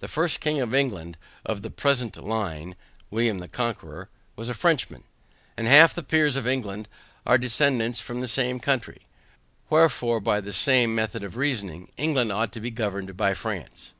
The 0.00 0.08
first 0.08 0.40
king 0.40 0.60
of 0.60 0.74
England, 0.74 1.16
of 1.46 1.62
the 1.62 1.70
present 1.70 2.16
line 2.16 2.74
(William 3.08 3.38
the 3.38 3.46
Conqueror) 3.46 4.08
was 4.34 4.48
a 4.48 4.54
Frenchman, 4.54 5.04
and 5.56 5.68
half 5.68 5.94
the 5.94 6.02
Peers 6.02 6.34
of 6.34 6.44
England 6.44 6.88
are 7.24 7.38
descendants 7.38 8.00
from 8.00 8.20
the 8.20 8.26
same 8.26 8.58
country; 8.58 9.02
wherefore, 9.68 10.18
by 10.18 10.40
the 10.40 10.52
same 10.52 10.92
method 10.92 11.22
of 11.22 11.36
reasoning, 11.36 11.88
England 11.96 12.32
ought 12.32 12.50
to 12.54 12.60
be 12.60 12.70
governed 12.72 13.16
by 13.16 13.32
France. 13.32 13.92